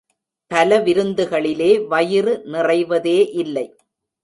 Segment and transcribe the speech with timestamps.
[0.51, 3.67] பல விருந்துகளிலே, வயிறு நிறைவதே இல்லை!